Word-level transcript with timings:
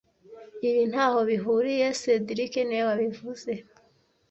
Ibi 0.67 0.83
ntaho 0.91 1.19
bihuriye 1.29 1.87
cedric 2.01 2.53
niwe 2.65 2.83
wabivuze 2.89 3.51